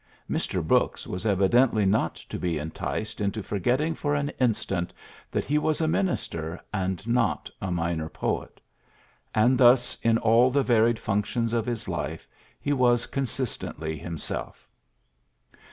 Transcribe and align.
''Mr. 0.27 0.65
Brooks 0.65 1.05
was 1.05 1.27
evidently 1.27 1.85
not 1.85 2.15
to 2.15 2.39
be 2.39 2.57
enticed 2.57 3.21
into 3.21 3.43
forgetting 3.43 3.93
for 3.93 4.15
an 4.15 4.29
in 4.39 4.55
stant 4.55 4.91
that 5.29 5.45
he 5.45 5.59
was 5.59 5.79
a 5.79 5.87
minister, 5.87 6.59
and 6.73 7.05
not 7.07 7.51
a 7.61 7.69
minor 7.69 8.09
poet. 8.09 8.59
And 9.35 9.59
thus 9.59 9.99
in 10.01 10.17
all 10.17 10.49
the 10.49 10.63
varied 10.63 10.97
functions 10.97 11.53
of 11.53 11.67
his 11.67 11.87
life 11.87 12.27
he 12.59 12.73
was 12.73 13.05
consistently 13.05 13.95
himself. 13.95 14.67